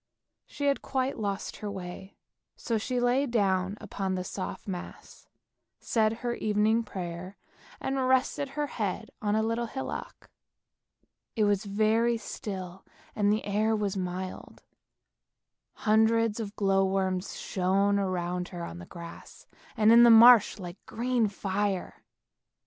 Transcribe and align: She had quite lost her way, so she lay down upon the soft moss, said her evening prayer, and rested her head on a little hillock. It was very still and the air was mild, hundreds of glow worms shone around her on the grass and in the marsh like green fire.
She 0.47 0.65
had 0.65 0.81
quite 0.81 1.19
lost 1.19 1.57
her 1.57 1.69
way, 1.69 2.15
so 2.57 2.79
she 2.79 2.99
lay 2.99 3.27
down 3.27 3.77
upon 3.79 4.15
the 4.15 4.23
soft 4.23 4.67
moss, 4.67 5.27
said 5.79 6.11
her 6.25 6.33
evening 6.33 6.81
prayer, 6.81 7.37
and 7.79 8.07
rested 8.07 8.49
her 8.57 8.65
head 8.65 9.11
on 9.21 9.35
a 9.35 9.43
little 9.43 9.67
hillock. 9.67 10.31
It 11.35 11.43
was 11.43 11.65
very 11.65 12.17
still 12.17 12.83
and 13.15 13.31
the 13.31 13.45
air 13.45 13.75
was 13.75 13.95
mild, 13.95 14.63
hundreds 15.73 16.39
of 16.39 16.55
glow 16.55 16.83
worms 16.83 17.37
shone 17.39 17.99
around 17.99 18.47
her 18.47 18.63
on 18.65 18.79
the 18.79 18.87
grass 18.87 19.45
and 19.77 19.91
in 19.91 20.01
the 20.01 20.09
marsh 20.09 20.57
like 20.57 20.83
green 20.87 21.27
fire. 21.27 22.03